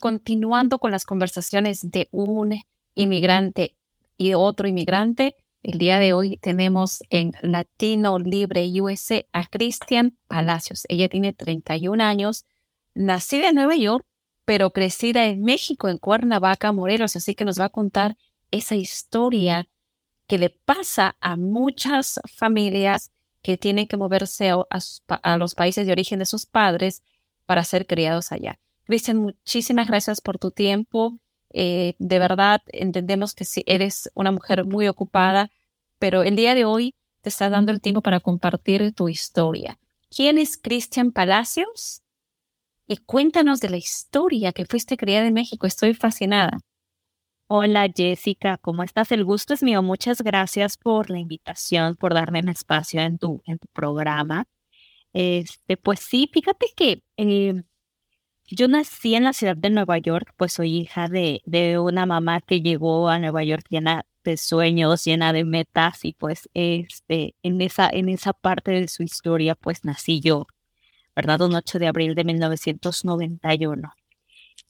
[0.00, 2.60] Continuando con las conversaciones de un
[2.94, 3.76] inmigrante
[4.16, 10.84] y otro inmigrante, el día de hoy tenemos en Latino Libre USA a Cristian Palacios.
[10.88, 12.44] Ella tiene 31 años,
[12.94, 14.06] nacida en Nueva York,
[14.44, 17.16] pero crecida en México, en Cuernavaca, Morelos.
[17.16, 18.16] Así que nos va a contar
[18.50, 19.68] esa historia
[20.26, 23.10] que le pasa a muchas familias
[23.42, 27.02] que tienen que moverse a los países de origen de sus padres
[27.46, 28.58] para ser criados allá.
[28.84, 31.18] Cristian, muchísimas gracias por tu tiempo.
[31.50, 35.50] Eh, de verdad, entendemos que eres una mujer muy ocupada,
[35.98, 39.78] pero el día de hoy te está dando el tiempo para compartir tu historia.
[40.14, 42.02] ¿Quién es Cristian Palacios?
[42.86, 45.66] Y cuéntanos de la historia que fuiste criada en México.
[45.66, 46.58] Estoy fascinada.
[47.46, 49.12] Hola Jessica, ¿cómo estás?
[49.12, 49.82] El gusto es mío.
[49.82, 54.46] Muchas gracias por la invitación, por darme un espacio en tu, en tu programa.
[55.12, 57.62] Este, pues sí, fíjate que eh,
[58.50, 61.42] yo nací en la ciudad de Nueva York, pues soy hija de,
[61.78, 66.48] una mamá que llegó a Nueva York llena de sueños, llena de metas y pues
[66.54, 70.46] este, en, esa, en esa parte de su historia pues nací yo,
[71.16, 71.40] ¿verdad?
[71.42, 73.92] Un 8 de abril de 1991.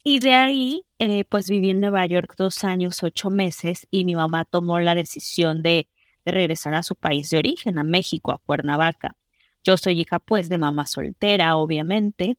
[0.04, 4.14] Y de ahí eh, pues viví en Nueva York dos años, ocho meses y mi
[4.14, 5.88] mamá tomó la decisión de,
[6.24, 9.16] de regresar a su país de origen, a México, a Cuernavaca.
[9.64, 12.36] Yo soy hija pues de mamá soltera, obviamente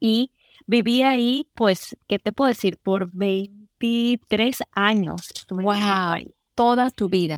[0.00, 0.32] y
[0.66, 2.78] viví ahí, pues, ¿qué te puedo decir?
[2.82, 5.30] Por 23 años.
[5.50, 6.32] ¡Wow!
[6.54, 7.36] Toda tu vida.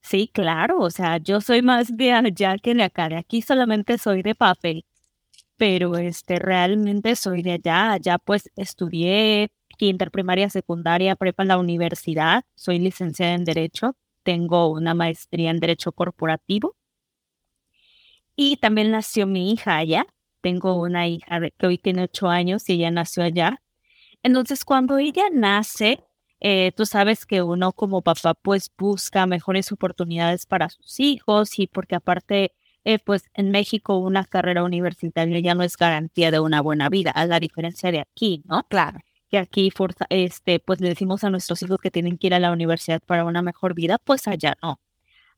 [0.00, 3.08] Sí, claro, o sea, yo soy más de allá que de acá.
[3.08, 4.84] De aquí solamente soy de papel,
[5.56, 7.92] pero este, realmente soy de allá.
[7.92, 9.50] Allá pues estudié
[9.86, 12.44] interprimaria, secundaria, prepa en la universidad.
[12.56, 13.96] Soy licenciada en Derecho.
[14.22, 16.74] Tengo una maestría en Derecho Corporativo.
[18.36, 20.06] Y también nació mi hija allá.
[20.48, 23.60] Tengo una hija que hoy tiene ocho años y ella nació allá.
[24.22, 26.02] Entonces, cuando ella nace,
[26.40, 31.66] eh, tú sabes que uno como papá pues busca mejores oportunidades para sus hijos y
[31.66, 32.54] porque aparte,
[32.84, 37.10] eh, pues en México una carrera universitaria ya no es garantía de una buena vida,
[37.10, 38.62] a la diferencia de aquí, ¿no?
[38.70, 39.00] Claro.
[39.28, 39.70] Que aquí,
[40.08, 43.26] este, pues le decimos a nuestros hijos que tienen que ir a la universidad para
[43.26, 44.80] una mejor vida, pues allá no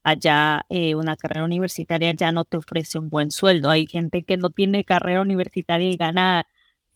[0.03, 3.71] allá eh, una carrera universitaria ya no te ofrece un buen sueldo.
[3.71, 6.47] Hay gente que no tiene carrera universitaria y gana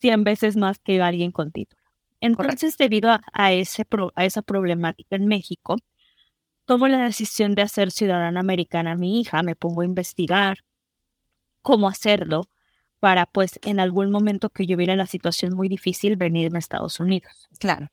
[0.00, 1.82] 100 veces más que alguien con título.
[2.20, 5.76] Entonces, debido a, ese a esa problemática en México,
[6.66, 10.58] tomo la decisión de hacer ciudadana americana a mi hija, me pongo a investigar
[11.62, 12.48] cómo hacerlo
[13.00, 17.00] para, pues, en algún momento que yo viera la situación muy difícil, venirme a Estados
[17.00, 17.48] Unidos.
[17.58, 17.88] Claro.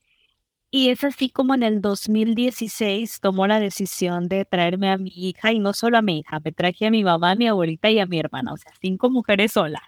[0.74, 5.52] Y es así como en el 2016 tomó la decisión de traerme a mi hija
[5.52, 7.98] y no solo a mi hija, me traje a mi mamá, a mi abuelita y
[7.98, 9.82] a mi hermana, o sea, cinco mujeres solas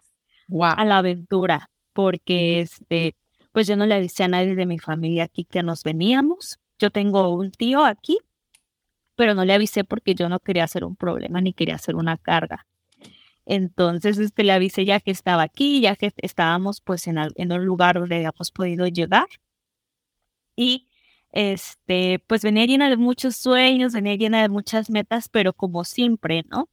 [0.60, 3.16] a la aventura, porque este,
[3.52, 6.58] pues yo no le avisé a nadie de mi familia aquí que nos veníamos.
[6.78, 8.18] Yo tengo un tío aquí,
[9.16, 12.18] pero no le avisé porque yo no quería hacer un problema ni quería hacer una
[12.18, 12.66] carga.
[13.46, 17.64] Entonces, este, le avisé ya que estaba aquí, ya que estábamos pues en, en un
[17.64, 19.28] lugar donde habíamos podido llegar
[20.56, 20.88] y
[21.32, 26.44] este, pues venía llena de muchos sueños, venía llena de muchas metas, pero como siempre,
[26.48, 26.68] ¿no?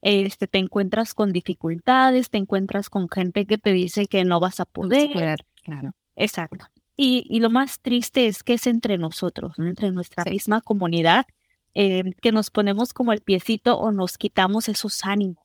[0.00, 4.60] Este, te encuentras con dificultades, te encuentras con gente que te dice que no vas
[4.60, 5.44] a poder.
[5.62, 5.92] Claro.
[6.16, 6.66] Exacto.
[6.96, 11.26] Y, y, lo más triste es que es entre nosotros, entre nuestra misma comunidad,
[11.74, 15.44] eh, que nos ponemos como el piecito o nos quitamos esos ánimos.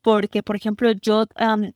[0.00, 1.26] Porque, por ejemplo, yo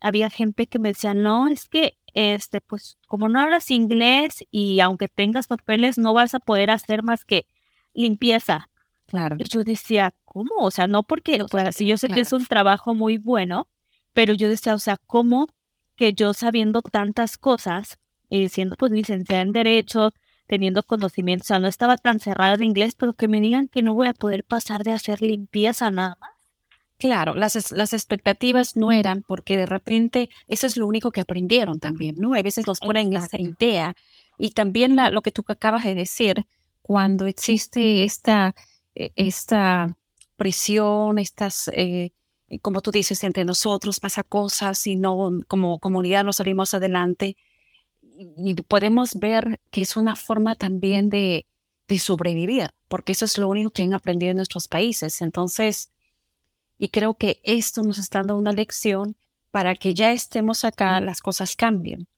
[0.01, 4.81] había gente que me decía, no, es que este, pues como no hablas inglés y
[4.81, 7.47] aunque tengas papeles, no vas a poder hacer más que
[7.93, 8.71] limpieza.
[9.07, 9.37] Claro.
[9.39, 10.55] Yo decía, ¿cómo?
[10.61, 13.69] O sea, no porque, pues, yo sé que es un trabajo muy bueno,
[14.15, 15.49] pero yo decía, o sea, ¿cómo
[15.95, 17.99] que yo sabiendo tantas cosas,
[18.29, 20.13] y siendo pues licenciada en Derecho,
[20.47, 23.83] teniendo conocimiento, o sea, no estaba tan cerrada de inglés, pero que me digan que
[23.83, 26.31] no voy a poder pasar de hacer limpieza nada más?
[26.99, 31.79] Claro, las, las expectativas no eran porque de repente eso es lo único que aprendieron
[31.79, 32.35] también, ¿no?
[32.35, 33.95] A veces nos ponen esa idea
[34.39, 36.47] y también lo que tú acabas de decir,
[36.81, 38.55] cuando existe esta,
[38.95, 39.97] e, esta
[40.37, 42.13] presión, estas, eh,
[42.63, 47.37] como tú dices, entre nosotros pasa cosas y no, como comunidad no salimos adelante.
[48.39, 51.47] Y podemos ver que es una forma también de,
[51.89, 55.21] de sobrevivir, porque eso es lo único que han aprendido en nuestros países.
[55.23, 55.91] Entonces,
[56.79, 59.17] y creo que esto nos está dando una lección
[59.51, 62.09] para que ya estemos acá, las cosas cambien.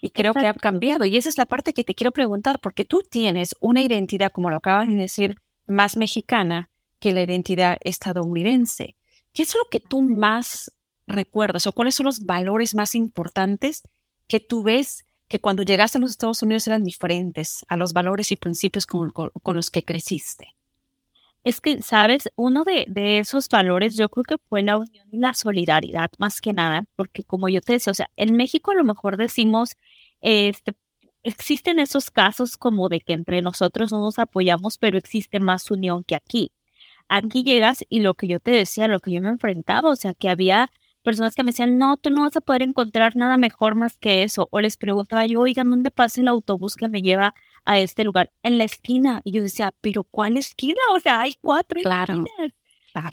[0.00, 1.04] Y creo que ha cambiado.
[1.04, 4.50] Y esa es la parte que te quiero preguntar, porque tú tienes una identidad, como
[4.50, 5.36] lo acabas de decir,
[5.66, 6.70] más mexicana
[7.00, 8.96] que la identidad estadounidense.
[9.32, 10.70] ¿Qué es lo que tú más
[11.06, 13.82] recuerdas o cuáles son los valores más importantes
[14.28, 18.30] que tú ves que cuando llegaste a los Estados Unidos eran diferentes a los valores
[18.32, 19.12] y principios con,
[19.54, 20.55] los que creciste?
[21.46, 25.18] Es que, sabes, uno de, de, esos valores yo creo que fue la unión y
[25.18, 28.74] la solidaridad más que nada, porque como yo te decía, o sea, en México a
[28.74, 29.76] lo mejor decimos,
[30.20, 30.72] este,
[31.22, 36.02] existen esos casos como de que entre nosotros no nos apoyamos, pero existe más unión
[36.02, 36.52] que aquí.
[37.08, 40.14] Aquí llegas y lo que yo te decía, lo que yo me enfrentaba, o sea,
[40.14, 40.72] que había
[41.06, 44.24] personas que me decían, no, tú no vas a poder encontrar nada mejor más que
[44.24, 44.48] eso.
[44.50, 47.32] O les preguntaba yo, oigan, ¿dónde pasa el autobús que me lleva
[47.64, 48.32] a este lugar?
[48.42, 49.20] En la esquina.
[49.22, 50.80] Y yo decía, ¿pero cuál esquina?
[50.92, 52.24] O sea, hay cuatro claro.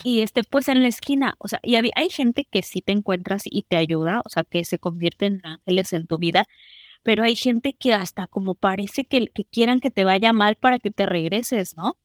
[0.03, 2.93] Y este, pues en la esquina, o sea, y hay, hay gente que sí te
[2.93, 6.45] encuentras y te ayuda, o sea, que se convierte en ángeles en tu vida,
[7.03, 10.79] pero hay gente que hasta como parece que, que quieran que te vaya mal para
[10.79, 11.97] que te regreses, ¿no?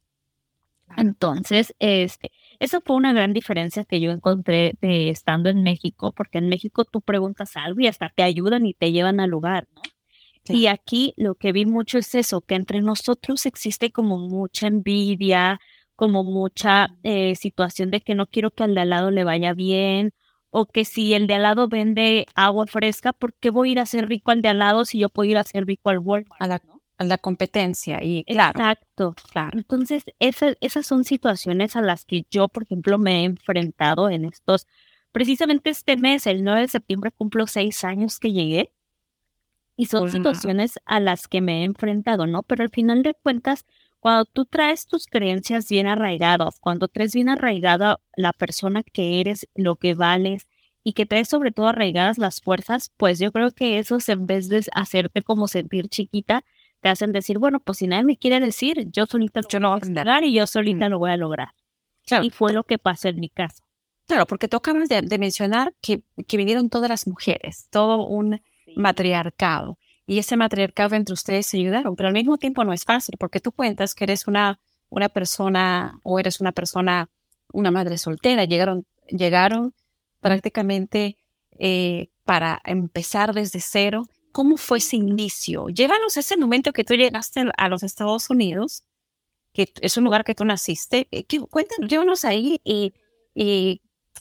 [0.97, 6.39] Entonces, este, eso fue una gran diferencia que yo encontré de estando en México, porque
[6.39, 9.83] en México tú preguntas algo y hasta te ayudan y te llevan al lugar, ¿no?
[10.51, 15.61] Y aquí lo que vi mucho es eso, que entre nosotros existe como mucha envidia,
[15.95, 19.53] como mucha eh, situación de que no quiero que al de al lado le vaya
[19.53, 20.13] bien,
[20.51, 23.79] o que si el de al lado vende agua fresca, ¿por qué voy a ir
[23.81, 25.99] a hacer rico al de al lado si yo puedo ir a hacer rico al
[25.99, 26.65] Walmart?
[26.65, 26.78] ¿no?
[26.99, 28.59] La competencia y claro.
[28.59, 29.59] Exacto, claro.
[29.59, 34.67] Entonces, esas son situaciones a las que yo, por ejemplo, me he enfrentado en estos,
[35.13, 38.73] precisamente este mes, el 9 de septiembre, cumplo seis años que llegué.
[39.77, 42.43] Y son situaciones a las que me he enfrentado, ¿no?
[42.43, 43.65] Pero al final de cuentas,
[44.01, 49.49] cuando tú traes tus creencias bien arraigadas, cuando traes bien arraigada la persona que eres,
[49.55, 50.49] lo que vales,
[50.83, 54.49] y que traes sobre todo arraigadas las fuerzas, pues yo creo que eso en vez
[54.49, 56.45] de hacerte como sentir chiquita,
[56.81, 59.81] te hacen decir, bueno, pues si nadie me quiere decir, yo solita yo lo voy
[59.83, 61.49] a lograr y yo solita lo voy a lograr.
[62.23, 63.63] Y fue lo que pasó en mi caso.
[64.07, 68.41] Claro, porque tú acabas de, mencionar que, que, vinieron todas las mujeres, todo un
[68.75, 69.79] matriarcado.
[70.07, 73.41] Y ese matriarcado entre ustedes se ayudaron, pero al mismo tiempo no es fácil, porque
[73.41, 74.59] tú cuentas que eres una,
[74.89, 77.11] una persona o eres una persona,
[77.53, 78.47] una madre soltera.
[78.47, 79.75] Llegaron, llegaron
[80.21, 81.19] prácticamente
[81.59, 85.69] eh, para empezar desde cero ¿Cómo fue ese inicio?
[85.69, 88.85] Llévanos ese momento que tú llegaste a los Estados Unidos,
[89.53, 91.09] que es un lugar que tú naciste.
[91.11, 92.95] Eh, cuéntanos, llévanos ahí y,
[93.35, 93.81] y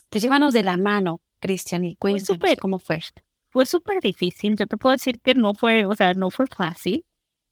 [0.10, 3.02] te llévanos de la mano, Cristian, y cuéntanos cómo fue.
[3.50, 4.56] Fue súper difícil.
[4.56, 7.06] Yo te puedo decir que no fue, o sea, no fue fácil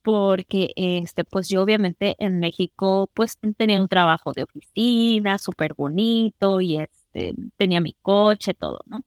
[0.05, 6.61] porque este, pues yo obviamente en México pues tenía un trabajo de oficina súper bonito
[6.61, 9.01] y este, tenía mi coche, todo, ¿no?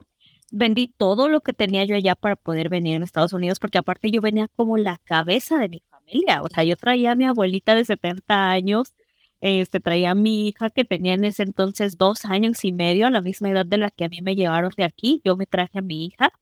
[0.51, 4.11] Vendí todo lo que tenía yo allá para poder venir a Estados Unidos, porque aparte
[4.11, 6.43] yo venía como la cabeza de mi familia.
[6.43, 8.95] O sea, yo traía a mi abuelita de 70 años,
[9.41, 13.11] este, traía a mi hija que tenía en ese entonces dos años y medio, a
[13.11, 15.21] la misma edad de la que a mí me llevaron de aquí.
[15.25, 16.33] Yo me traje a mi hija.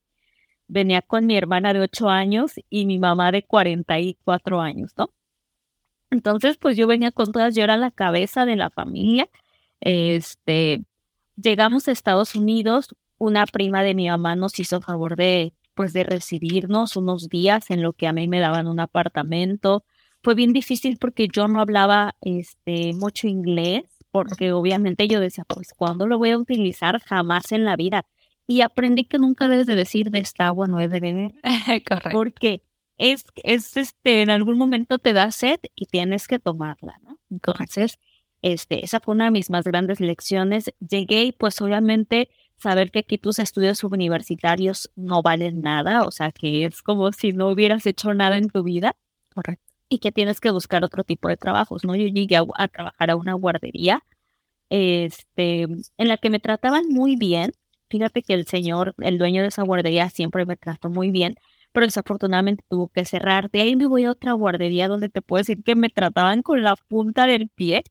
[0.68, 5.10] Venía con mi hermana de 8 años y mi mamá de 44 años, ¿no?
[6.10, 9.28] Entonces, pues yo venía con todas, yo era la cabeza de la familia.
[9.80, 10.84] Este,
[11.36, 16.04] llegamos a Estados Unidos, una prima de mi mamá nos hizo favor de, pues, de
[16.04, 19.84] recibirnos unos días en lo que a mí me daban un apartamento.
[20.22, 25.72] Fue bien difícil porque yo no hablaba este, mucho inglés, porque obviamente yo decía, pues,
[25.76, 27.00] ¿cuándo lo voy a utilizar?
[27.02, 28.06] Jamás en la vida.
[28.46, 31.34] Y aprendí que nunca debes de decir de esta agua no es de beber.
[31.88, 32.10] Correcto.
[32.12, 32.62] Porque
[32.98, 37.18] es, es, este, en algún momento te da sed y tienes que tomarla, ¿no?
[37.30, 37.98] Entonces,
[38.42, 40.72] este, esa fue una de mis más grandes lecciones.
[40.80, 46.32] Llegué y pues obviamente saber que aquí tus estudios universitarios no valen nada, o sea,
[46.32, 48.96] que es como si no hubieras hecho nada en tu vida.
[49.34, 49.64] Correcto.
[49.88, 51.94] Y que tienes que buscar otro tipo de trabajos, ¿no?
[51.94, 54.02] Yo llegué a, trabajar a una guardería,
[54.70, 57.52] este, en la que me trataban muy bien.
[57.88, 61.36] Fíjate que el señor, el dueño de esa guardería, siempre me trató muy bien,
[61.72, 63.50] pero desafortunadamente tuvo que cerrar.
[63.50, 66.62] De ahí me voy a otra guardería donde te puedo decir que me trataban con
[66.62, 67.84] la punta del pie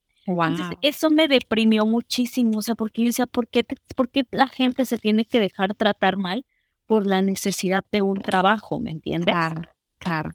[0.81, 3.65] eso me deprimió muchísimo, o sea, porque yo decía, ¿por qué,
[3.95, 6.45] ¿por qué la gente se tiene que dejar tratar mal
[6.85, 9.33] por la necesidad de un trabajo, ¿me entiendes?
[9.33, 9.61] Claro,
[9.97, 10.31] claro.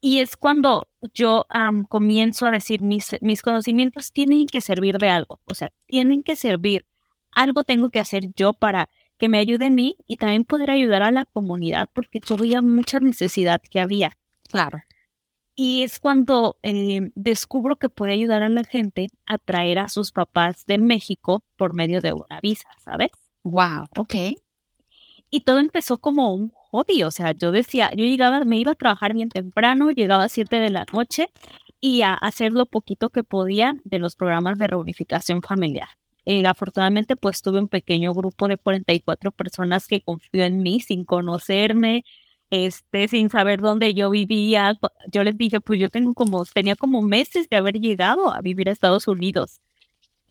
[0.00, 1.46] Y es cuando yo
[1.88, 6.36] comienzo a decir, mis, mis conocimientos tienen que servir de algo, o sea, tienen que
[6.36, 6.84] servir.
[7.32, 8.88] Algo tengo que hacer yo para
[9.18, 12.60] que me ayude a mí y también poder ayudar a la comunidad, porque yo veía
[12.62, 14.16] mucha necesidad que había.
[14.50, 14.82] Claro.
[15.56, 20.10] Y es cuando eh, descubro que puede ayudar a la gente a traer a sus
[20.10, 23.10] papás de México por medio de una visa, ¿sabes?
[23.44, 24.14] Wow, ok.
[25.30, 28.74] Y todo empezó como un hobby, o sea, yo decía, yo llegaba, me iba a
[28.74, 31.28] trabajar bien temprano, llegaba a 7 de la noche
[31.80, 35.88] y a hacer lo poquito que podía de los programas de reunificación familiar.
[36.24, 41.04] Y afortunadamente, pues tuve un pequeño grupo de 44 personas que confió en mí sin
[41.04, 42.04] conocerme,
[42.54, 44.78] este, sin saber dónde yo vivía.
[45.10, 48.68] Yo les dije, pues yo tengo como, tenía como meses de haber llegado a vivir
[48.68, 49.60] a Estados Unidos.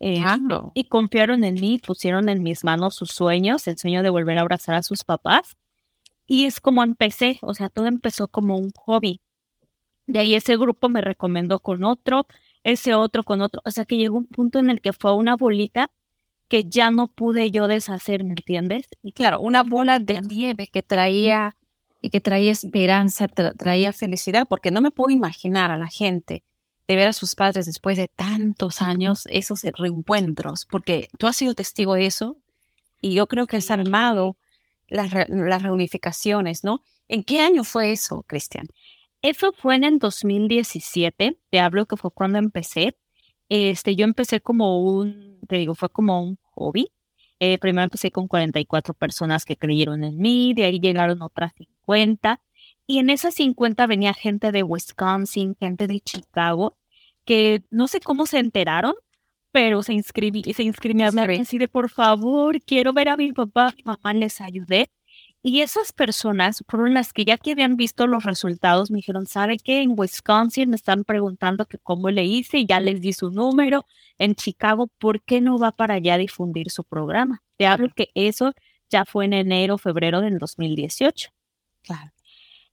[0.00, 0.22] Eh,
[0.74, 4.42] y confiaron en mí, pusieron en mis manos sus sueños, el sueño de volver a
[4.42, 5.56] abrazar a sus papás.
[6.26, 9.20] Y es como empecé, o sea, todo empezó como un hobby.
[10.06, 12.26] De ahí ese grupo me recomendó con otro,
[12.64, 13.62] ese otro con otro.
[13.64, 15.90] O sea que llegó un punto en el que fue una bolita
[16.48, 18.86] que ya no pude yo deshacer, ¿me entiendes?
[19.02, 21.56] Y claro, una bola de nieve que traía
[22.04, 26.44] y que traía esperanza, traía felicidad, porque no me puedo imaginar a la gente
[26.86, 31.54] de ver a sus padres después de tantos años, esos reencuentros, porque tú has sido
[31.54, 32.36] testigo de eso
[33.00, 34.36] y yo creo que has armado
[34.86, 36.82] las, las reunificaciones, ¿no?
[37.08, 38.66] ¿En qué año fue eso, Cristian?
[39.22, 42.98] Eso fue en el 2017, te hablo que fue cuando empecé.
[43.48, 46.92] Este, yo empecé como un, te digo, fue como un hobby.
[47.46, 52.40] Eh, primero empecé con 44 personas que creyeron en mí, de ahí llegaron otras 50.
[52.86, 56.78] Y en esas 50 venía gente de Wisconsin, gente de Chicago,
[57.26, 58.94] que no sé cómo se enteraron,
[59.52, 64.14] pero se inscribí, se inscribían así de por favor, quiero ver a mi papá, mamá
[64.14, 64.88] les ayudé.
[65.46, 69.58] Y esas personas fueron las que ya que habían visto los resultados me dijeron, ¿sabe
[69.58, 69.82] qué?
[69.82, 73.84] En Wisconsin me están preguntando que cómo le hice y ya les di su número.
[74.16, 77.42] En Chicago, ¿por qué no va para allá a difundir su programa?
[77.58, 78.54] Te hablo que eso
[78.88, 81.28] ya fue en enero, febrero del 2018.
[81.82, 82.10] Claro.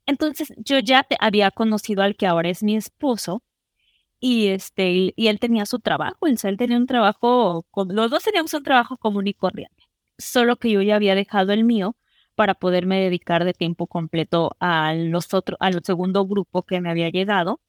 [0.06, 3.44] Entonces yo ya te había conocido al que ahora es mi esposo
[4.22, 8.64] y este y él tenía su trabajo, él tenía un trabajo, los dos teníamos un
[8.64, 9.84] trabajo común y corriente,
[10.18, 11.98] solo que yo ya había dejado el mío
[12.36, 17.10] para poderme dedicar de tiempo completo a los otros, al segundo grupo que me había
[17.10, 17.60] llegado.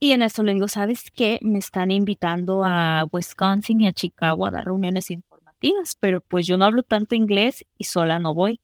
[0.00, 1.38] Y en eso le digo, ¿sabes qué?
[1.42, 6.56] Me están invitando a Wisconsin y a Chicago a dar reuniones informativas, pero pues yo
[6.56, 8.60] no hablo tanto inglés y sola no voy.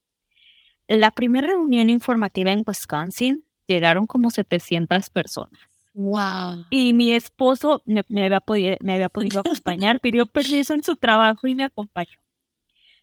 [0.88, 5.60] La primera reunión informativa en Wisconsin llegaron como 700 personas.
[5.94, 6.64] Wow.
[6.70, 11.46] Y mi esposo me, había podido, me había podido acompañar, pidió permiso en su trabajo
[11.46, 12.18] y me acompañó.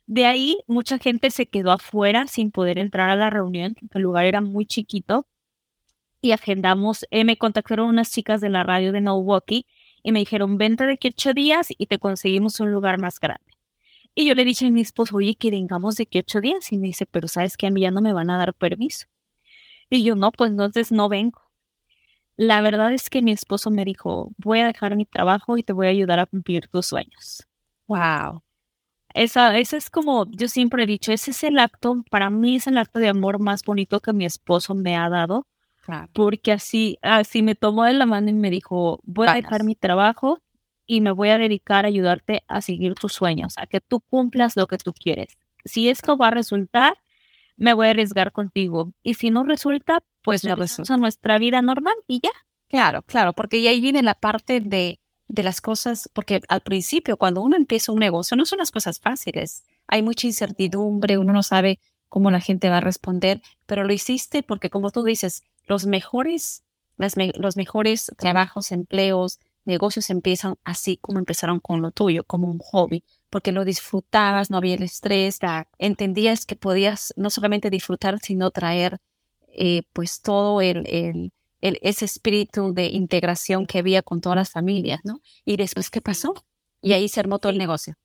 [0.08, 4.04] De ahí mucha gente se quedó afuera sin poder entrar a la reunión, porque el
[4.04, 5.28] lugar era muy chiquito.
[6.22, 9.66] Y agendamos, eh, me contactaron unas chicas de la radio de Milwaukee
[10.04, 13.44] y me dijeron, vente de aquí ocho días y te conseguimos un lugar más grande.
[14.16, 16.72] Y yo le dije a mi esposo, oye, que vengamos de aquí ocho días.
[16.72, 19.08] Y me dice, pero sabes que a mí ya no me van a dar permiso.
[19.90, 21.42] Y yo, no, pues entonces no vengo.
[22.38, 25.74] La verdad es que mi esposo me dijo, voy a dejar mi trabajo y te
[25.74, 27.46] voy a ayudar a cumplir tus sueños.
[27.88, 28.44] Wow.
[29.16, 32.68] Esa, ese es como, yo siempre he dicho, ese es el acto, para mí es
[32.68, 35.48] el acto de amor más bonito que mi esposo me ha dado.
[36.14, 39.76] Porque así, así me tomó de la mano y me dijo, voy a dejar mi
[39.76, 40.42] trabajo
[40.86, 44.58] y me voy a dedicar a ayudarte a seguir tus sueños, a que tú cumplas
[44.58, 45.38] lo que tú quieres.
[45.64, 46.98] Si esto va a resultar,
[47.56, 48.92] me voy a arriesgar contigo.
[49.02, 52.32] Y si no resulta, pues ya a nuestra vida normal y ya.
[52.68, 57.41] Claro, claro, porque ahí viene la parte de, de las cosas, porque al principio, cuando
[57.41, 59.63] uno empieza un negocio, no son las cosas fáciles.
[59.88, 61.79] Hay mucha incertidumbre, uno no sabe
[62.10, 66.63] cómo la gente va a responder, pero lo hiciste porque, como tú dices, los mejores,
[66.98, 73.03] los mejores trabajos, empleos, negocios empiezan así como empezaron con lo tuyo, como un hobby,
[73.29, 75.39] porque lo disfrutabas, no había el estrés,
[75.79, 79.00] entendías que podías no solamente disfrutar, sino traer
[79.48, 85.02] eh, pues todo el, el, ese espíritu de integración que había con todas las familias,
[85.04, 85.22] ¿no?
[85.46, 86.34] Y después, ¿qué pasó?
[86.82, 87.96] Y ahí se armó todo el negocio.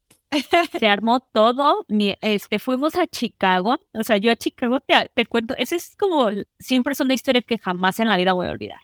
[0.78, 1.84] Se armó todo.
[2.20, 3.78] Este, fuimos a Chicago.
[3.92, 5.54] O sea, yo a Chicago te, te cuento.
[5.58, 6.28] Esa es como,
[6.58, 8.80] siempre es una historia que jamás en la vida voy a olvidar.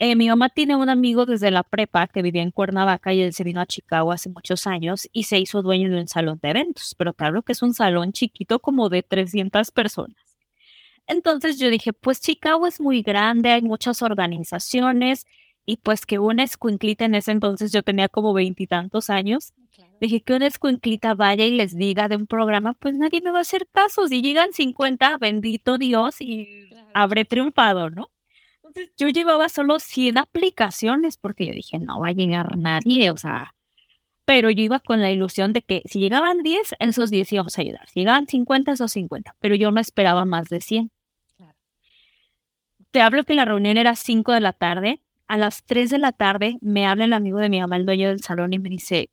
[0.00, 3.32] Eh, mi mamá tiene un amigo desde la prepa que vivía en Cuernavaca y él
[3.32, 6.50] se vino a Chicago hace muchos años y se hizo dueño de un salón de
[6.50, 10.27] eventos, pero claro que es un salón chiquito como de 300 personas.
[11.08, 15.26] Entonces yo dije, pues Chicago es muy grande, hay muchas organizaciones
[15.64, 19.52] y pues que una escuinclita en ese entonces yo tenía como veintitantos años.
[20.00, 23.38] Dije que una escuinclita vaya y les diga de un programa, pues nadie me va
[23.38, 24.06] a hacer caso.
[24.06, 28.10] Si llegan 50, bendito Dios y habré triunfado, ¿no?
[28.56, 33.16] Entonces yo llevaba solo 100 aplicaciones porque yo dije, no va a llegar nadie, o
[33.16, 33.54] sea,
[34.26, 37.62] pero yo iba con la ilusión de que si llegaban 10, esos 10 íbamos a
[37.62, 37.88] ayudar.
[37.88, 40.90] Si llegaban 50, esos 50, pero yo no esperaba más de 100.
[42.90, 45.02] Te hablo que la reunión era 5 de la tarde.
[45.26, 48.08] A las 3 de la tarde me habla el amigo de mi mamá, el dueño
[48.08, 49.10] del salón, y me dice,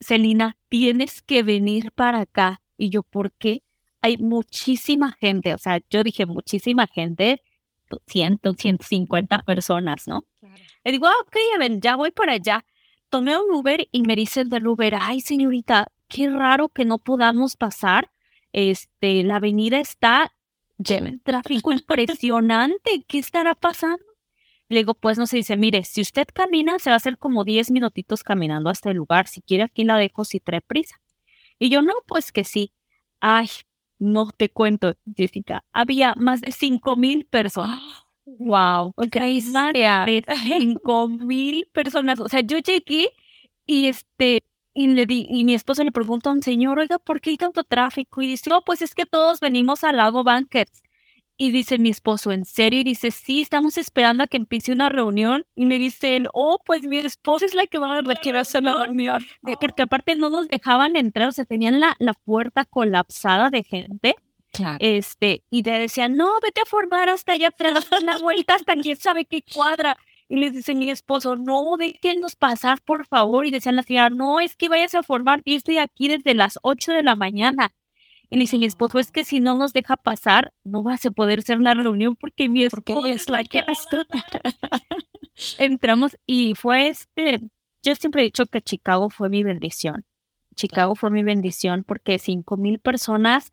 [0.00, 2.60] Celina, tienes que venir para acá.
[2.76, 3.62] Y yo, ¿por qué?
[4.02, 7.42] Hay muchísima gente, o sea, yo dije muchísima gente,
[8.06, 10.24] 100, 150 personas, ¿no?
[10.84, 12.64] Le digo, ah, ok, a ver, ya voy para allá.
[13.10, 16.98] Tomé un Uber y me dice el del Uber, ay, señorita, qué raro que no
[16.98, 18.10] podamos pasar.
[18.52, 20.32] Este, la avenida está
[20.80, 23.04] de tráfico impresionante.
[23.06, 24.04] ¿Qué estará pasando?
[24.68, 27.44] Le digo, pues no se dice, mire, si usted camina, se va a hacer como
[27.44, 29.26] 10 minutitos caminando hasta el lugar.
[29.26, 31.00] Si quiere, aquí la dejo si trae prisa.
[31.58, 32.72] Y yo, no, pues que sí.
[33.20, 33.48] Ay,
[33.98, 35.64] no te cuento, Jessica.
[35.72, 37.80] Había más de 5 mil personas.
[38.38, 39.16] Wow, ok,
[39.52, 40.06] María,
[40.60, 42.20] cinco mil personas.
[42.20, 43.10] O sea, yo llegué
[43.66, 47.20] y este, y, le di, y mi esposo le pregunta a un señor, oiga, ¿por
[47.20, 48.22] qué hay tanto tráfico?
[48.22, 50.82] Y dice, oh, pues es que todos venimos al lago Bankers.
[51.36, 52.80] Y dice mi esposo, ¿en serio?
[52.80, 55.46] Y dice, sí, estamos esperando a que empiece una reunión.
[55.54, 58.84] Y me dicen, oh, pues mi esposa es la que va a requerir hacer la
[58.84, 59.24] reunión.
[59.58, 64.16] Porque aparte no nos dejaban entrar, o sea, tenían la, la puerta colapsada de gente.
[64.52, 64.76] Claro.
[64.80, 68.96] Este, y te decían, no, vete a formar hasta allá atrás, la vuelta hasta quién
[68.96, 69.96] sabe qué cuadra.
[70.30, 73.44] Y les dice mi esposo, no, déjenos pasar, por favor.
[73.44, 76.56] Y decían la señora, no, es que vayas a formar, yo estoy aquí desde las
[76.62, 77.72] 8 de la mañana.
[78.30, 81.10] Y le dice mi esposo, es que si no nos deja pasar, no vas a
[81.10, 83.64] poder hacer la reunión porque mi esposo es la que
[85.58, 87.40] Entramos y fue este,
[87.82, 90.04] yo siempre he dicho que Chicago fue mi bendición.
[90.54, 93.50] Chicago fue mi bendición porque cinco mil personas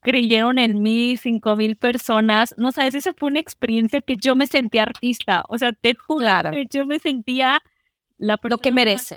[0.00, 2.54] creyeron en mí, cinco mil personas.
[2.58, 5.44] No sabes, esa fue una experiencia que yo me sentía artista.
[5.48, 6.26] O sea, te juro,
[6.70, 7.62] yo me sentía
[8.18, 9.16] la lo que mereces.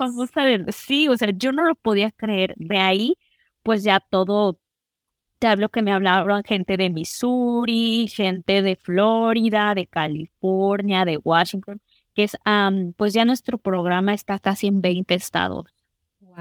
[0.72, 2.54] Sí, o sea, yo no lo podía creer.
[2.58, 3.18] De ahí,
[3.64, 4.60] pues ya todo
[5.40, 11.82] te hablo que me hablaron gente de Missouri, gente de Florida, de California, de Washington,
[12.14, 12.38] que es,
[12.96, 15.66] pues ya nuestro programa está casi en 20 estados.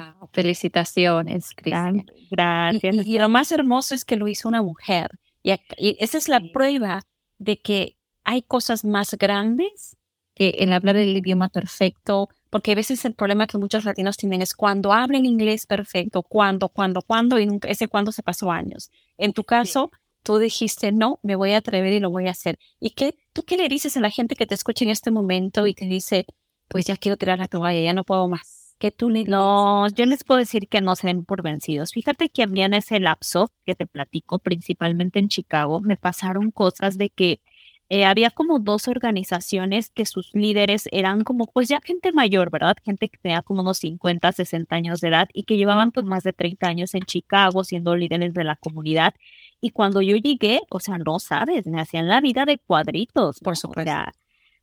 [0.01, 2.07] Wow, felicitaciones, Cristian.
[2.31, 3.07] Gracias.
[3.07, 5.11] Y, lo más hermoso es que lo hizo una mujer.
[5.43, 7.03] Y, esa es la prueba
[7.39, 9.97] de que hay cosas más grandes
[10.35, 14.43] que el hablar el idioma perfecto, porque a veces el problema que muchos latinos tienen
[14.43, 18.91] es cuando hablan inglés perfecto, cuando, cuando, cuando, y ese cuando se pasó años.
[19.19, 19.91] En tu caso,
[20.23, 22.59] tú dijiste, no, me voy a atrever y lo voy a hacer.
[22.79, 25.67] ¿Y qué, tú qué le dices a la gente que te escucha en este momento
[25.67, 26.27] y te dice,
[26.69, 28.60] pues ya quiero tirar la toalla, ya no puedo más?
[28.81, 31.93] ¿Qué tú le No, yo les puedo decir que no se den por vencidos.
[31.93, 36.51] Fíjate que a mí en ese lapso que te platico, principalmente en Chicago, me pasaron
[36.51, 37.43] cosas de que
[37.91, 42.75] eh, había como dos organizaciones que sus líderes eran como pues ya gente mayor, ¿verdad?
[42.83, 46.23] Gente que tenía como unos 50, 60 años de edad y que llevaban pues más
[46.23, 49.13] de 30 años en Chicago siendo líderes de la comunidad.
[49.61, 53.59] Y cuando yo llegué, o sea, no sabes, me hacían la vida de cuadritos, por
[53.59, 53.93] supuesto.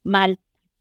[0.03, 0.39] mal.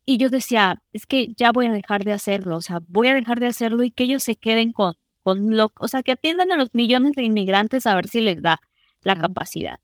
[0.08, 3.14] Y yo decía, es que ya voy a dejar de hacerlo, o sea, voy a
[3.14, 6.52] dejar de hacerlo y que ellos se queden con, con lo, o sea, que atiendan
[6.52, 8.60] a los millones de inmigrantes a ver si les da
[9.02, 9.80] la capacidad.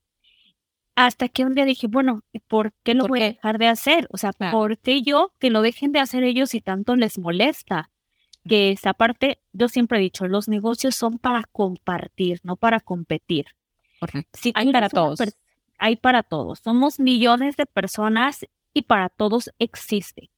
[0.94, 4.06] Hasta que un día dije, bueno, ¿por qué lo voy a dejar de hacer?
[4.10, 7.90] O sea, ¿por qué yo que lo dejen de hacer ellos si tanto les molesta?
[8.48, 13.46] Que esa parte, yo siempre he dicho, los negocios son para compartir, no para competir.
[13.98, 14.38] Correcto.
[14.54, 15.18] hay para todos.
[15.78, 16.60] Hay para todos.
[16.60, 20.30] Somos millones de personas y para todos existe.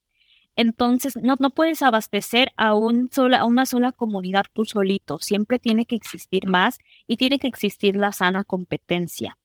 [0.57, 5.18] Entonces, no, no puedes abastecer a, un sola, a una sola comunidad tú solito.
[5.18, 9.37] Siempre tiene que existir más y tiene que existir la sana competencia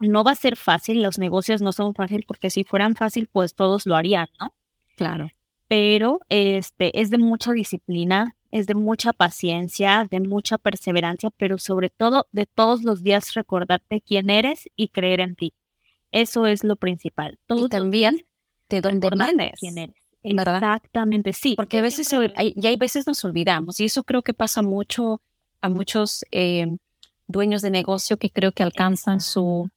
[0.00, 3.54] no va a ser fácil, los negocios no son fáciles porque si fueran fácil, pues
[3.54, 4.54] todos lo harían, ¿no?
[4.96, 5.30] Claro.
[5.66, 11.90] Pero este es de mucha disciplina, es de mucha paciencia, de mucha perseverancia, pero sobre
[11.90, 15.52] todo de todos los días recordarte quién eres y creer en ti.
[16.12, 17.38] Eso es lo principal.
[17.48, 18.26] y también
[18.68, 19.08] de dónde.
[19.58, 19.96] Quién eres.
[20.22, 21.54] Exactamente, sí.
[21.56, 25.22] Porque a veces, hay, y hay veces nos olvidamos, y eso creo que pasa mucho
[25.60, 26.66] a muchos eh,
[27.26, 29.70] dueños de negocio que creo que alcanzan su,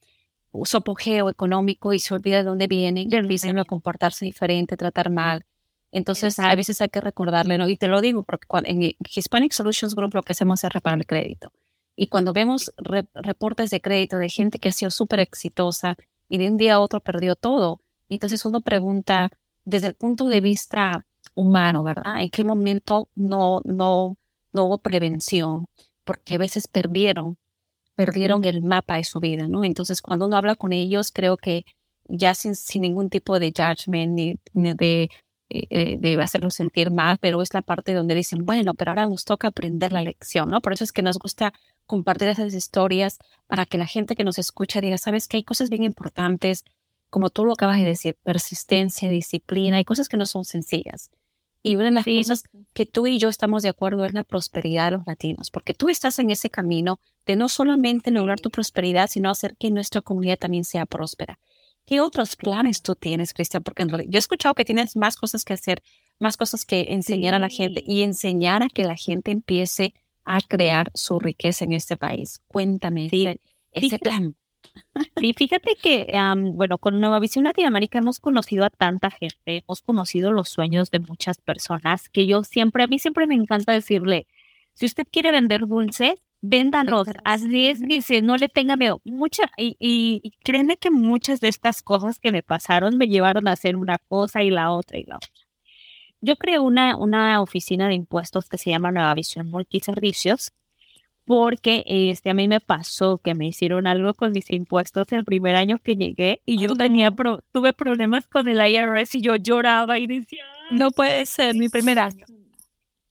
[0.64, 5.10] su apogeo económico y se olvida de dónde vienen y empiezan a comportarse diferente, tratar
[5.10, 5.44] mal.
[5.92, 7.68] Entonces, a veces hay que recordarle, ¿no?
[7.68, 11.06] Y te lo digo, porque en Hispanic Solutions Group lo que hacemos es reparar el
[11.06, 11.52] crédito.
[11.94, 12.72] Y cuando vemos
[13.14, 15.96] reportes de crédito de gente que ha sido súper exitosa
[16.32, 19.30] y de un día a otro perdió todo, entonces uno pregunta
[19.66, 22.22] desde el punto de vista humano, ¿verdad?
[22.22, 24.16] ¿En qué momento no, no,
[24.54, 25.66] no hubo prevención?
[26.04, 27.36] Porque a veces perdieron
[27.94, 29.62] perdieron el mapa de su vida, ¿no?
[29.62, 31.66] Entonces, cuando uno habla con ellos, creo que
[32.08, 35.10] ya sin, sin ningún tipo de judgment ni, de,
[35.50, 39.26] eh, de hacerlos sentir mal, pero es la parte donde dicen, bueno, pero ahora nos
[39.26, 40.62] toca aprender la lección, ¿no?
[40.62, 41.52] Por eso es que nos gusta
[41.86, 45.70] compartir esas historias para que la gente que nos escucha diga, sabes que hay cosas
[45.70, 46.64] bien importantes,
[47.10, 51.10] como tú lo acabas de decir, persistencia, disciplina, hay cosas que no son sencillas.
[51.62, 54.86] Y una de las cosas que tú y yo estamos de acuerdo es la prosperidad
[54.90, 59.08] de los latinos, porque tú estás en ese camino de no solamente lograr tu prosperidad,
[59.08, 61.38] sino hacer que nuestra comunidad también sea próspera.
[61.84, 63.62] ¿Qué otros planes tú tienes, Cristian?
[63.62, 65.82] Porque yo he escuchado que tienes más cosas que hacer,
[66.18, 70.40] más cosas que enseñar a la gente y enseñar a que la gente empiece a
[70.40, 72.40] crear su riqueza en este país.
[72.48, 73.08] Cuéntame
[73.72, 74.36] ese, plan.
[75.20, 76.12] Y fíjate que,
[76.54, 81.00] bueno, con Nueva Visión Latinoamérica hemos conocido a tanta gente, hemos conocido los sueños de
[81.00, 84.26] muchas personas que yo siempre, a mí siempre me encanta decirle,
[84.74, 87.06] si usted quiere vender dulces, véndalos,
[87.80, 89.00] dice, no le tenga miedo.
[89.04, 93.52] Mucha, y, y, créeme que muchas de estas cosas que me pasaron me llevaron a
[93.52, 95.31] hacer una cosa y la otra y la otra.
[96.22, 100.52] Yo creé una, una oficina de impuestos que se llama Nueva Visión Multiservicios
[101.24, 105.54] porque este, a mí me pasó que me hicieron algo con mis impuestos el primer
[105.54, 107.12] año que llegué y yo tenía
[107.52, 111.98] tuve problemas con el IRS y yo lloraba y decía, no puede ser mi primer
[111.98, 112.24] año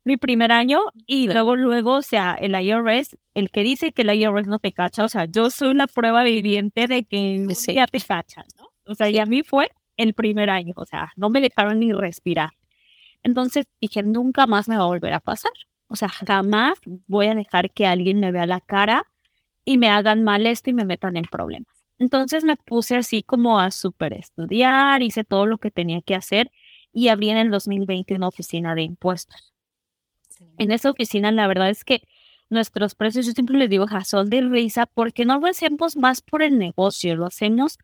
[0.04, 4.14] mi primer año y luego, luego, o sea, el IRS, el que dice que el
[4.14, 8.00] IRS no te cacha, o sea, yo soy la prueba viviente de que ya te
[8.00, 8.70] cachan, ¿no?
[8.86, 11.94] O sea, y a mí fue el primer año, o sea, no me dejaron ni
[11.94, 12.50] respirar.
[13.24, 15.52] Entonces dije, nunca más me va a volver a pasar.
[15.88, 19.06] O sea, jamás voy a dejar que alguien me vea la cara
[19.66, 21.84] y me hagan mal esto y me metan en problemas.
[22.00, 26.52] Entonces me puse así como a super estudiar, hice todo lo que tenía que hacer
[26.92, 29.54] y abrí en el 2020 una oficina de impuestos.
[30.58, 32.02] En esa oficina, la verdad es que
[32.50, 36.42] nuestros precios, yo siempre les digo, son de risa, porque no lo hacemos más por
[36.42, 37.78] el negocio, lo hacemos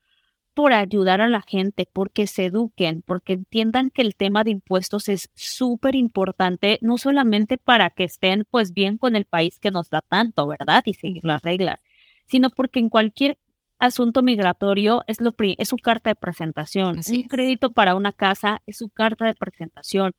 [0.58, 5.08] por ayudar a la gente, porque se eduquen, porque entiendan que el tema de impuestos
[5.08, 9.92] es súper importante, no solamente para que estén pues bien con el país que nos
[9.92, 10.82] da tanto, ¿verdad?
[10.88, 11.80] Y seguir las reglas,
[12.26, 13.38] sino porque en cualquier
[13.78, 17.02] asunto migratorio es, lo, es su carta de presentación.
[17.08, 20.14] Un crédito para una casa es su carta de presentación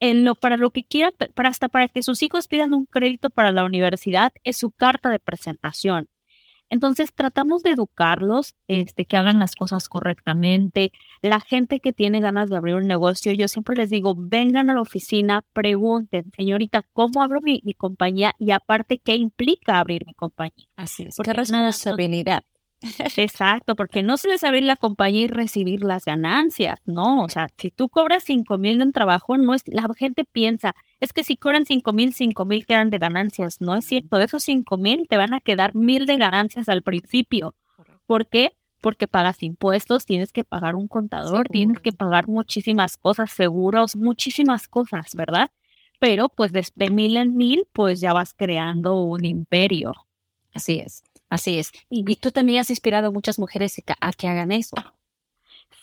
[0.00, 3.28] en lo, para lo que quiera, para hasta para que sus hijos pidan un crédito
[3.28, 6.08] para la universidad, es su carta de presentación.
[6.72, 10.90] Entonces tratamos de educarlos, este, que hagan las cosas correctamente.
[11.20, 14.74] La gente que tiene ganas de abrir un negocio, yo siempre les digo, vengan a
[14.74, 18.34] la oficina, pregunten, señorita, ¿cómo abro mi, compañía?
[18.38, 20.66] Y aparte, ¿qué implica abrir mi compañía?
[20.74, 22.42] Así es, qué responsabilidad.
[23.16, 27.48] Exacto, porque no se les abrir la compañía y recibir las ganancias, no, o sea,
[27.56, 31.36] si tú cobras cinco mil en trabajo, no es, la gente piensa, es que si
[31.36, 35.06] cobran cinco mil, cinco mil quedan de ganancias, no es cierto, de esos cinco mil
[35.08, 37.54] te van a quedar mil de ganancias al principio,
[38.06, 38.52] ¿por qué?
[38.80, 44.66] Porque pagas impuestos, tienes que pagar un contador, tienes que pagar muchísimas cosas, seguros, muchísimas
[44.66, 45.50] cosas, ¿verdad?
[46.00, 49.94] Pero pues desde mil en mil, pues ya vas creando un imperio.
[50.52, 51.04] Así es.
[51.32, 51.72] Así es.
[51.88, 54.76] Y, tú también has inspirado a muchas mujeres a que hagan eso.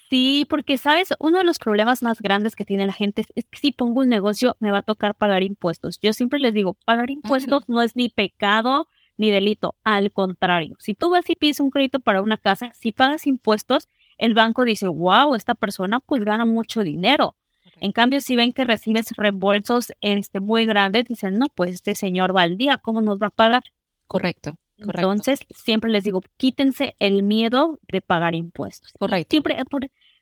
[0.08, 3.58] Sí, porque sabes, uno de los problemas más grandes que tiene la gente es que
[3.58, 6.00] si pongo un negocio me va a tocar pagar impuestos.
[6.04, 10.76] Yo siempre les digo, pagar impuestos no es ni pecado ni delito, al contrario.
[10.78, 14.66] Si tú vas y pides un crédito para una casa, si pagas impuestos, el banco
[14.66, 17.36] dice, wow, esta persona pues gana mucho dinero.
[17.82, 22.36] En cambio, si ven que recibes reembolsos este, muy grandes, dicen, no, pues este señor
[22.36, 23.64] va al día, ¿cómo nos va a pagar?
[24.06, 24.54] Correcto.
[24.82, 28.94] Entonces, siempre les digo, quítense el miedo de pagar impuestos.
[29.00, 29.32] Correcto.
[29.32, 29.58] Siempre,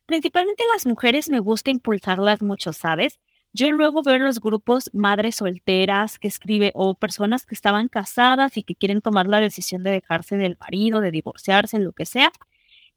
[0.05, 3.19] principalmente las mujeres me gusta impulsarlas mucho, ¿sabes?
[3.53, 8.63] Yo luego veo los grupos madres solteras que escribe o personas que estaban casadas y
[8.63, 12.31] que quieren tomar la decisión de dejarse del marido, de divorciarse, lo que sea,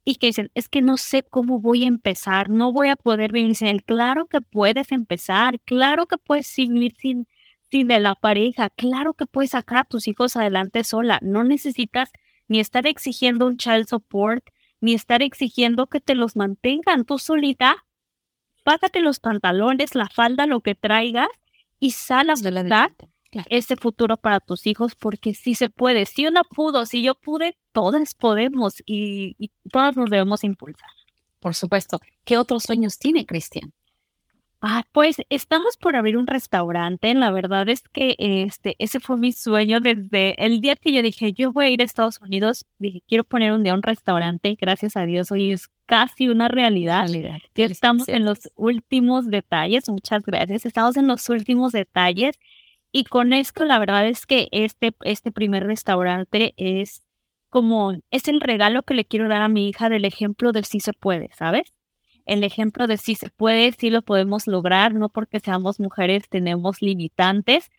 [0.05, 3.31] y que dicen, es que no sé cómo voy a empezar, no voy a poder
[3.31, 3.83] vivir sin él.
[3.83, 7.27] Claro que puedes empezar, claro que puedes vivir sin,
[7.71, 8.69] de la pareja.
[8.69, 11.19] Claro que puedes sacar a tus hijos adelante sola.
[11.21, 12.11] No necesitas
[12.47, 14.45] ni estar exigiendo un child support,
[14.81, 17.85] ni estar exigiendo que te los mantengan tú solita.
[18.63, 21.29] Págate los pantalones, la falda, lo que traigas
[21.79, 22.93] y sal a dar
[23.49, 26.05] ese futuro para tus hijos porque sí se puede.
[26.05, 30.89] Si una pudo, si yo pude, todas podemos y, y todas nos debemos impulsar.
[31.39, 31.99] Por supuesto.
[32.25, 33.73] ¿Qué otros sueños tiene Cristian?
[34.63, 37.11] Ah, pues estamos por abrir un restaurante.
[37.15, 41.33] La verdad es que este, ese fue mi sueño desde el día que yo dije,
[41.33, 42.65] yo voy a ir a Estados Unidos.
[42.77, 44.55] Dije, quiero poner un día un restaurante.
[44.61, 47.07] Gracias a Dios, hoy es casi una realidad.
[47.55, 49.89] Estamos en los últimos detalles.
[49.89, 50.65] Muchas gracias.
[50.67, 52.35] Estamos en los últimos detalles.
[52.91, 57.01] Y con esto, la verdad es que este, este primer restaurante es
[57.49, 60.79] como es el regalo que le quiero dar a mi hija del ejemplo del sí
[60.79, 61.73] se puede, ¿sabes?
[62.31, 66.81] El ejemplo de sí se puede, sí lo podemos lograr, no porque seamos mujeres tenemos
[66.81, 67.69] limitantes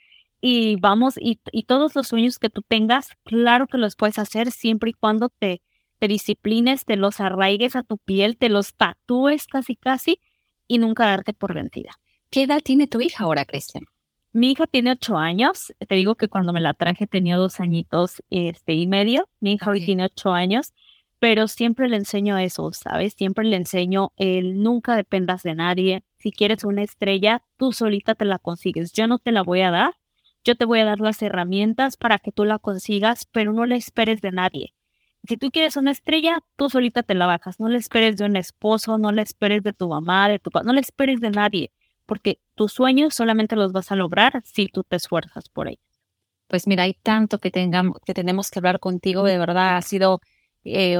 [0.42, 4.50] y vamos, y, y todos los sueños que tú tengas, claro que los puedes hacer
[4.50, 5.62] siempre y cuando te,
[5.98, 10.20] te disciplines, te los arraigues a tu piel, te los tatúes casi casi
[10.68, 11.92] y nunca darte por vencida.
[12.28, 13.84] ¿Qué edad tiene tu hija ahora, Cristian?
[14.32, 15.72] Mi hija tiene ocho años.
[15.88, 19.30] Te digo que cuando me la traje tenía dos añitos este, y medio.
[19.40, 20.74] Mi hija hoy tiene ocho años,
[21.22, 23.14] pero siempre le enseño eso, ¿sabes?
[23.16, 26.02] Siempre le enseño nunca dependas de nadie.
[26.18, 28.92] Si quieres una estrella, tú solita te la consigues.
[28.92, 29.94] Yo no te la voy a dar.
[30.42, 33.76] Yo te voy a dar las herramientas para que tú la consigas, pero no le
[33.76, 34.74] esperes de nadie.
[35.22, 37.60] Si tú quieres una estrella, tú solita te la bajas.
[37.60, 40.66] No le esperes de un esposo, no le esperes de tu mamá, de tu papá,
[40.66, 41.70] no le esperes de nadie,
[42.04, 46.02] porque tus sueños solamente los vas a lograr si tú te esfuerzas por ellos.
[46.48, 49.22] Pues mira, hay tanto que, tengamos, que tenemos que hablar contigo.
[49.22, 50.20] De verdad, ha sido
[50.64, 50.98] eh,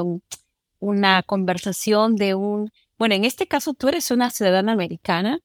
[0.79, 5.41] una conversación de un, bueno, en este caso tú eres una ciudadana americana,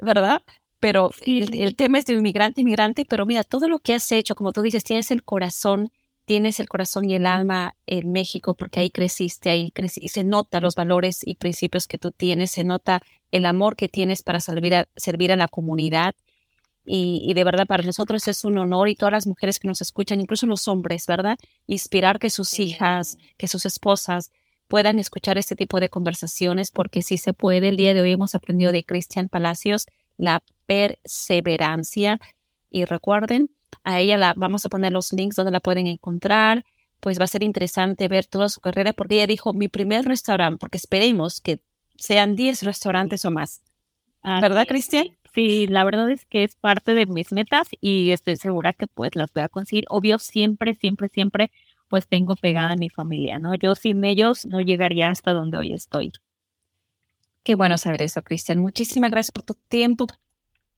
[0.00, 0.42] ¿verdad?
[0.80, 4.34] Pero el, el tema es de inmigrante, inmigrante, pero mira, todo lo que has hecho,
[4.34, 5.90] como tú dices, tienes el corazón
[6.28, 10.60] tienes el corazón y el alma en México porque ahí creciste, ahí creciste, se nota
[10.60, 14.74] los valores y principios que tú tienes, se nota el amor que tienes para servir
[14.74, 16.14] a, servir a la comunidad.
[16.90, 20.22] Y, de verdad para nosotros es un honor y todas las mujeres que nos escuchan,
[20.22, 21.38] incluso los hombres, ¿verdad?
[21.66, 24.32] Inspirar que sus hijas, que sus esposas
[24.68, 27.68] puedan escuchar este tipo de conversaciones porque si se puede.
[27.68, 29.84] El día de hoy hemos aprendido de Cristian Palacios
[30.16, 32.20] la perseverancia
[32.70, 33.50] y recuerden,
[33.84, 36.64] a ella la vamos a poner los links donde la pueden encontrar.
[37.00, 40.58] Pues va a ser interesante ver toda su carrera porque ella dijo mi primer restaurante,
[40.58, 41.60] porque esperemos que
[41.96, 43.60] sean 10 restaurantes o más.
[44.22, 45.17] ¿Verdad, Cristian?
[45.38, 49.14] Sí, la verdad es que es parte de mis metas y estoy segura que pues
[49.14, 49.84] las voy a conseguir.
[49.88, 51.52] Obvio, siempre, siempre, siempre
[51.86, 53.54] pues tengo pegada a mi familia, ¿no?
[53.54, 56.10] Yo sin ellos no llegaría hasta donde hoy estoy.
[57.44, 58.58] Qué bueno saber eso, Cristian.
[58.58, 60.08] Muchísimas gracias por tu tiempo,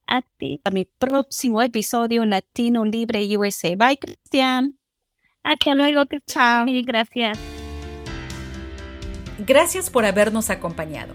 [0.06, 3.74] a ti a mi próximo episodio Latino Libre USA.
[3.76, 4.78] Bye, Cristian.
[5.42, 6.66] Hasta luego, chao.
[6.66, 7.38] Y gracias.
[9.38, 11.14] Gracias por habernos acompañado.